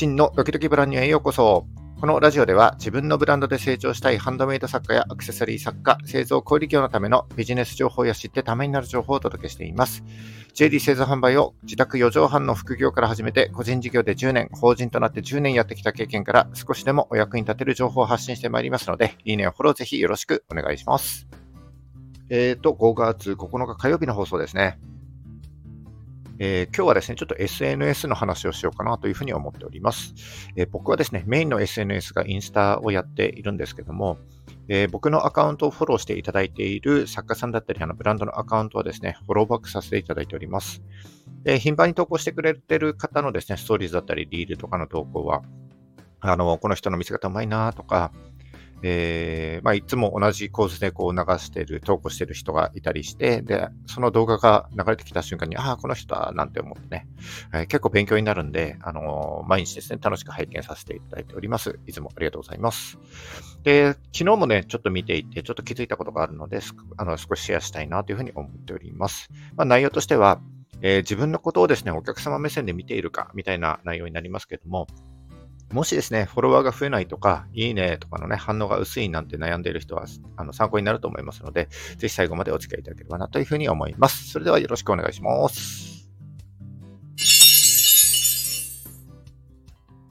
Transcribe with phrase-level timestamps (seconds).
[0.00, 1.66] 真のドキドキブランニュへようこそ。
[2.00, 10.02] このラジオでは自分のブランドで成長したいハンドメイド作家やアクセサリー作家、製造小売業のためのビジネス情報や知ってためになる情報をお届けしています。
[10.54, 21.28] JD 製造販売を自宅4畳半の副業から始めて個人事業で10年、法人となって10年やってきた経験から少しでもお役に立てる情報を発信してまいりますので、いいねをフォローぜひよろしくお願いします。
[22.30, 24.78] えっ、ー、と、5月9日火曜日の放送ですね。
[26.42, 30.14] えー、今日はですね、ちょっと SNS の話をしようかなというふうに思っております。
[30.56, 34.16] えー、僕はですね、メインの SNS がインスタをやっているんですけども、
[34.66, 40.82] えー、僕のアカウントをフォローしていただいている作家さんだったり、あのブランドのアカウントはですね、フォローバックさせていただいております。
[41.42, 45.42] で頻繁に投稿してくれてる方のですね、ストーリーズだったり、リールとかの投稿は、
[46.20, 48.12] あの、この人の見せ方うまいなとか、
[48.82, 57.06] えー、まあ、いつも同じ構図でこう流してる、投稿してる人がいたりして、で、その動画が流れてきた瞬間に、ああ、この人だ、なんて思ってね、
[57.52, 61.78] えー、結構勉強になるんで、あのー、毎日ですね、楽しく拝見させていただいております。
[61.86, 62.98] いつもありがとうございます。
[63.62, 66.60] で、昨日もね、ちょっと見ていて、ちょっと気づいたことがあるので、
[66.96, 69.28] あの、少しシェアしたいなというふうに思っております。
[69.56, 70.40] まあ、内容としては、
[70.82, 74.86] えー、自分のことをですね、お客様目線で見ているか、みたいな内容になりますけども、
[75.72, 84.30] もしですね、フォロワーが増えないとか、いいねとかのね、反応が薄いなんて悩んでいる人は、あの参考になると思いますので、ぜひ最後までお付き合いいただければなというふうに思います。
[84.30, 86.10] それではよろしくお願いします。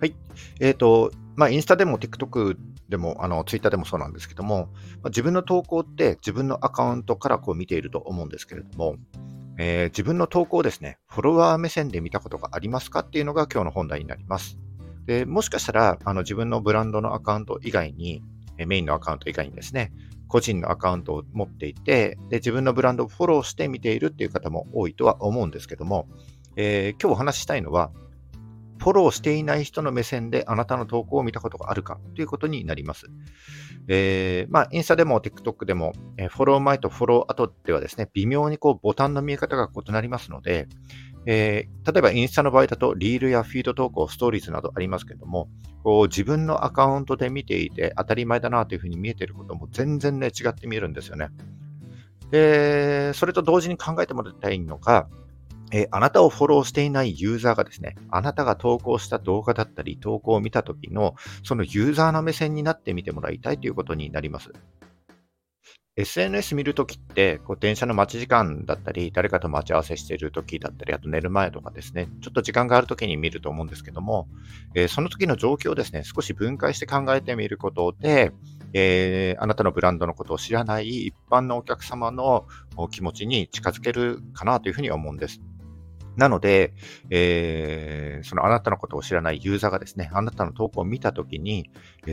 [0.00, 0.14] はい。
[0.60, 2.56] えっ、ー、と、まあ、インスタでも TikTok
[2.88, 4.68] でも、あの、Twitter でもそうなんですけども、
[5.02, 8.94] まあ、自分の投稿って自分のアカウントからこう見ていると思うんですけれども、
[9.58, 14.58] えー、自分の投稿をですね、フォロワー目線で見たことがありますかっていうのが今日の本題になります。
[15.10, 18.22] でもしかしたら、あの自分のブランドのアカウント以外に、
[18.64, 19.92] メインのアカウント以外にですね、
[20.28, 26.06] 個人のアカウントを持っていて、で自分のブランドをフォローして見ているっていう方も多いとは思うんですけども、
[26.54, 27.90] えー、今日お話ししたいのは、
[28.78, 33.08] フォローしていない人の目線であなたの投稿を見たことがあるかということになります。
[33.88, 40.68] えー、まあ、インスタでも TikTok でも、えー、フォロー前とフォロー後ではですね、微妙にこうボタンの見え方が異なりますので、
[41.26, 45.48] えー、例えばインスタの場合だと、リールやフィード投稿、ストーリーズなどありますけども、
[45.82, 51.28] こう自分のアカウントで見ていて当たり前だなというふうに見えていることも全然ね、違って見えるんですよね。
[52.30, 55.08] で、それと同時に考えてもらいたいのが、
[55.72, 61.14] えー、あなたをフォローしていないユーザーがですね、あなたが投稿した動画だったり、投稿を見たときの、
[61.44, 64.52] そのユーザーの目線になって見てもらいたいということになります。
[65.96, 74.28] SNS 見るときって、こう電車の待ち時間だったり、誰かと待ち合わせしているときだったり、あと寝る前とかですね、ちょっと時間があるときに見ると思うんですけども、
[74.74, 78.32] えー、その時の状況をですね、少し分解して考えてみることで、
[78.72, 82.46] えー、あなたのブランドのことを知らない一般のお客様の
[82.90, 85.40] 気持ちに近づけるかなというふうに思うんです。
[86.16, 86.74] なので、
[87.10, 91.70] えー、そのあなたのことを知らないユーザーがですね、あなたの投稿を見たときに、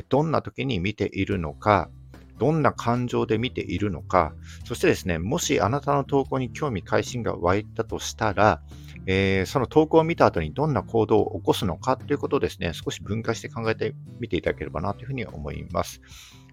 [0.10, 1.90] どんなときに見ているのか、
[2.38, 4.34] どんな感情で見ているのか、
[4.66, 8.62] そしてですね、もしあなたの投稿に興味関心が湧いたとしたら、
[9.06, 16.02] えー、その投稿を見た後にどんな行動を起こすのかということをですね、少し分解して考えてみていただければなというふうに思います。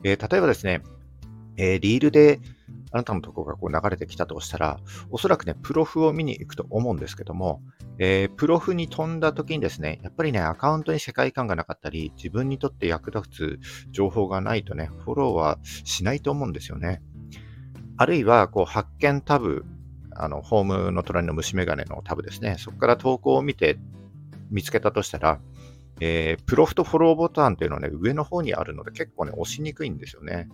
[0.05, 0.83] えー、例えばですね、
[1.57, 2.41] えー、リールで
[2.91, 4.79] あなたのとこがこう流れてきたとしたら、
[5.11, 7.61] おそらくね、プロフを見に行くと思うんですけども、
[7.99, 13.59] えー、プロフに飛んだ時にですね、やっぱりね、アカウントに世界観がなかったり、自分にとって役立つ
[13.91, 17.03] 情報がないとね、フォローはしないと思うんですよね。
[17.97, 19.65] あるいは、こう、発見タブ、
[20.13, 23.77] あの、ホームの隣の虫眼鏡のタブですね、そこから投稿を見て
[24.51, 25.41] 見つけたとしたら、
[26.01, 30.49] えー、プロフとフォローボタンっていうのはね、上の方にあるので結構ね、押しにくいんですよね。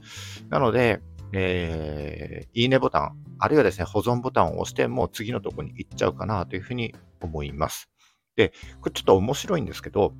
[0.48, 1.00] なので、
[1.32, 7.90] えー、いいねボタン、あるいはですね、保存ボタンを押して、も次のとこに行っちゃうかなというふうに思います。
[8.36, 10.14] で、これちょっと面白いんですけど、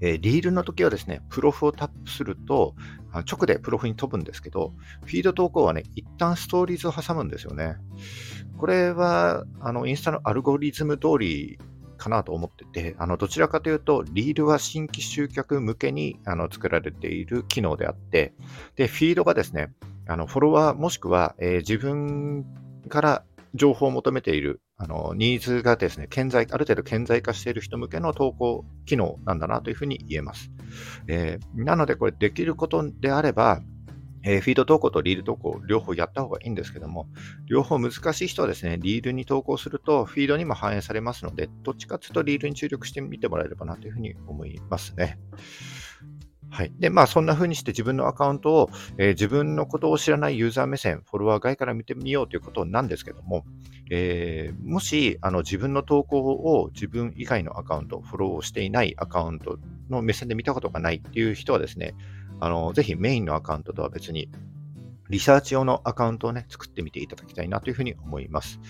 [0.00, 2.74] えー、リールの時はですね、プロフをタップすると、
[3.12, 4.72] 直でプロフに飛ぶんですけど、
[5.04, 7.76] フィード投稿はね、一旦ストーリーズを挟むんですよね。
[8.56, 11.58] これは、あの、インスタのアルゴリズム通り
[12.00, 18.32] かなと思ってて、あのどちらかというと、リールは新規集客向けにあの作られている機能であって、
[18.76, 19.72] で、フィードがですね、
[20.08, 22.44] あのフォロワーもしくは、えー、自分
[22.88, 23.24] から
[23.54, 30.50] 情報を求めているあのニーズがですね、顕在、ある程度顕在化している人向けの投稿機能なんだなというふうに言えます。
[31.06, 33.60] えー、なので、これできることであれば、
[34.22, 37.08] えー、フィード投稿とリール投稿、両方やった方がいいんですけども、
[37.46, 45.18] 両方難しい人はですね、リールに投稿すると、フィードにも反映されますので、どっちかというとリールに注力してみてもらえればなというふうに思いますね。
[46.52, 46.72] はい。
[46.80, 53.44] で、まあ、そんな風にして自分のアカウントを、えー、自分のことを知らないユーザー目線、フォロワー外から見てみようということなんですけども、
[53.90, 59.58] えー、もし、あの、自分の投稿を自分以外のアカウント、フォローをしていないアカウント
[59.88, 61.94] の目線で見たことがないっていう人はですね、
[62.40, 64.30] あの、ぜひメインのアカウントとは別に、
[65.08, 68.60] リサーチ用のアカウントをね、作ってみていただきたいなというふうに思います。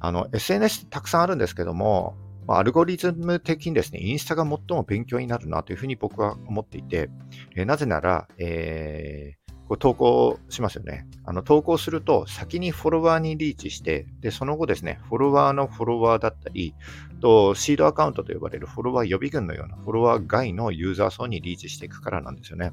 [0.00, 2.16] あの、SNS たくさんあるんですけども、
[2.46, 7.10] まアルゴリズム的にですね、インスタが最も勉強になるなというふうに僕は思っていて、
[7.56, 11.06] え、なぜなら、えー、こう投稿しますよね。
[11.24, 16.74] あの投稿すると先にフォロワーにリーチして、で、その後ですね、フォロワーのフォロワーだったり、
[17.20, 22.72] とシードアカウントと呼ばれるフォロワー予備軍のようなフォロワー外のユーザー層にリーチしていくからなんですよね。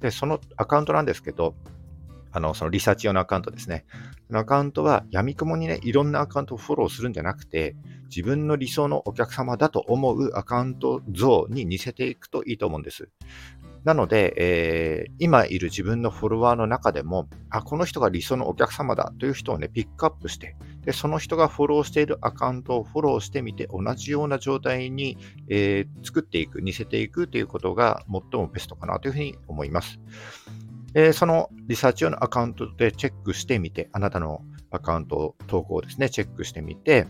[0.00, 1.54] で、そのアカウントなんですけど、
[2.32, 3.84] あの、そのリサーチ用のアカウントですね。
[4.28, 7.76] そのアカウントは闇雲にね、いろんなアカウントをフォローするんじゃなくて、
[8.14, 13.08] 自分の理想のお客様だと思うアカウント像に似せていくといいと思うんです。
[13.84, 25.18] なので、えー、今いる自分のフォロワーの中でも、あ、この人が理想のお客様だという人をね、ピックアップして、で、その人がフォローしているアカウントをフォローしてみて、同じような状態に、
[25.48, 29.98] えー、作っていく、似せていくということが最もベストかなというふうに思います。
[30.94, 37.06] えそのリサーチ用のアカウントでチェックしてみて、あなたのアカウント投稿をですね、チェックしてみて、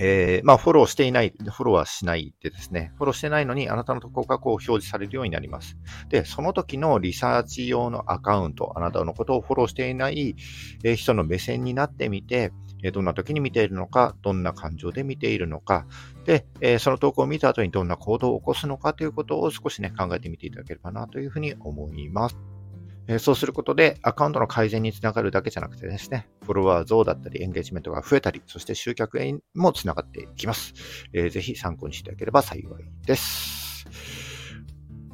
[0.00, 5.76] えー、まあ、フォローしていない、フォローはしないでですね、フォローしてないのにあなたの投稿がこう表示されるようになります。
[6.08, 10.36] で、その時のリサーチ用のアカウント、あなたのことをフォローしていない
[10.96, 12.52] 人の目線になってみて、
[12.92, 15.86] どんな時に見ているのか、どんな感情で見ているのか、
[16.24, 16.46] で、
[16.78, 22.36] その投稿を見た後にどんな行動を起こすのかということを少しね、考えてみていただければなというふうに思います。
[23.08, 30.74] えそうすることでアカウントの改善につながるだけじゃなくてですね、フォロワー増だったり、エンゲージメントが増えたり、そして集客にもつながっていきます。
[31.14, 33.58] えー、ぜひ参考にしていただければ幸いです。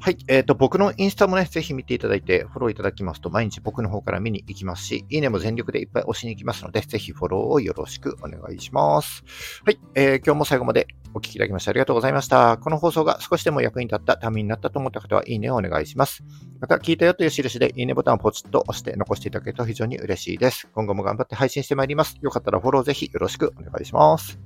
[0.01, 0.19] はい。
[0.29, 9.25] えっ、ー、と、僕のインスタもね、ぜひ見ていただいて、フォローいただきますと、毎日僕の方から見に行きますし、いいねも全力でいっぱい押しに行きますので、ぜひフォローをよろしくお願いします。
[9.65, 9.79] はい。
[9.95, 12.59] えー、今日も最後までお聞きいただきましてありがとうございました。
[12.59, 16.25] この放送が少しでも役に立ったためになったと思った方は、いいねをお願いします。
[16.61, 20.69] また、聞いたよという印で、いいねボタンをポチッと押して残していただけると非常に嬉しいです。
[20.75, 22.19] 今後も頑張って配信してまいります。
[22.21, 24.41] よかったらフォローぜひよろしくお願いします。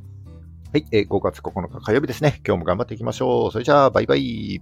[0.72, 0.86] はい。
[0.92, 2.42] えー、5月9日火曜日ですね。
[2.46, 3.50] 今日も頑張っていきましょう。
[3.50, 4.60] それじゃあ、バイバイ。